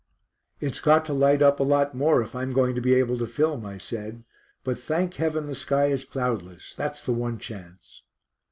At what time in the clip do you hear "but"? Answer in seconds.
4.63-4.79